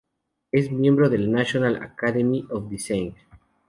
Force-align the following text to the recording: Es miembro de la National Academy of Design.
Es 0.51 0.71
miembro 0.71 1.11
de 1.11 1.19
la 1.19 1.27
National 1.27 1.75
Academy 1.75 2.43
of 2.49 2.67
Design. 2.67 3.13